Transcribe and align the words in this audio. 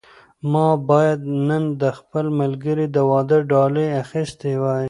ما 0.51 0.67
باید 0.89 1.19
نن 1.47 1.63
د 1.81 1.83
خپل 1.97 2.25
ملګري 2.41 2.85
د 2.95 2.97
واده 3.09 3.37
ډالۍ 3.51 3.87
اخیستې 4.03 4.51
وای. 4.61 4.79